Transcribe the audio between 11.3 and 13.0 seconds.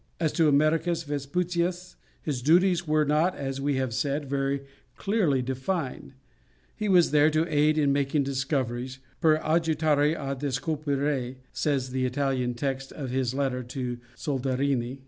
says the Italian text